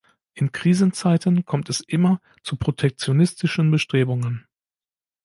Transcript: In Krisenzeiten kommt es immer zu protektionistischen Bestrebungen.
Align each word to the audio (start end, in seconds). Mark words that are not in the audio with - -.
In 0.33 0.51
Krisenzeiten 0.51 1.45
kommt 1.45 1.69
es 1.69 1.79
immer 1.79 2.21
zu 2.41 2.55
protektionistischen 2.57 3.69
Bestrebungen. 3.69 4.47